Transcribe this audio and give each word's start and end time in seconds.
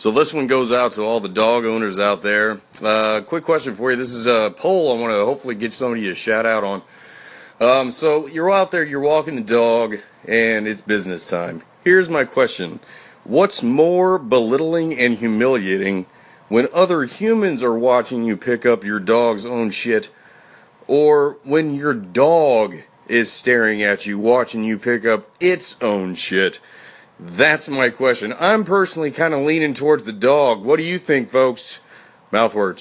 So 0.00 0.10
this 0.10 0.32
one 0.32 0.46
goes 0.46 0.72
out 0.72 0.92
to 0.92 1.02
all 1.02 1.20
the 1.20 1.28
dog 1.28 1.66
owners 1.66 1.98
out 1.98 2.22
there. 2.22 2.58
Uh, 2.82 3.20
quick 3.20 3.44
question 3.44 3.74
for 3.74 3.90
you. 3.90 3.98
This 3.98 4.14
is 4.14 4.24
a 4.24 4.50
poll 4.56 4.96
I 4.96 4.98
want 4.98 5.12
to 5.12 5.26
hopefully 5.26 5.54
get 5.54 5.74
somebody 5.74 6.04
to 6.04 6.14
shout 6.14 6.46
out 6.46 6.64
on. 6.64 6.82
Um, 7.60 7.90
so 7.90 8.26
you're 8.26 8.50
out 8.50 8.70
there, 8.70 8.82
you're 8.82 9.00
walking 9.00 9.34
the 9.34 9.42
dog, 9.42 9.96
and 10.26 10.66
it's 10.66 10.80
business 10.80 11.26
time. 11.26 11.64
Here's 11.84 12.08
my 12.08 12.24
question. 12.24 12.80
What's 13.24 13.62
more 13.62 14.18
belittling 14.18 14.98
and 14.98 15.18
humiliating 15.18 16.06
when 16.48 16.68
other 16.72 17.04
humans 17.04 17.62
are 17.62 17.78
watching 17.78 18.24
you 18.24 18.38
pick 18.38 18.64
up 18.64 18.82
your 18.82 19.00
dog's 19.00 19.44
own 19.44 19.70
shit 19.70 20.10
or 20.86 21.36
when 21.44 21.74
your 21.74 21.92
dog 21.92 22.74
is 23.06 23.30
staring 23.30 23.82
at 23.82 24.06
you 24.06 24.18
watching 24.18 24.64
you 24.64 24.78
pick 24.78 25.04
up 25.04 25.28
its 25.40 25.76
own 25.82 26.14
shit? 26.14 26.58
That's 27.22 27.68
my 27.68 27.90
question. 27.90 28.34
I'm 28.40 28.64
personally 28.64 29.10
kind 29.10 29.34
of 29.34 29.40
leaning 29.40 29.74
towards 29.74 30.04
the 30.04 30.12
dog. 30.12 30.64
What 30.64 30.78
do 30.78 30.82
you 30.82 30.98
think, 30.98 31.28
folks? 31.28 31.80
Mouthwords. 32.32 32.78